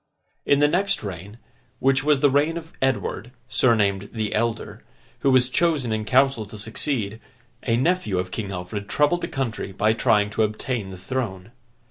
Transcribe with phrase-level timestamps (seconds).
[0.47, 1.37] In the next reign,
[1.77, 4.83] which was the reign of Edward, surnamed The Elder,
[5.19, 7.19] who was chosen in council to succeed,
[7.61, 11.51] a nephew of King Alfred troubled the country by trying to obtain the throne.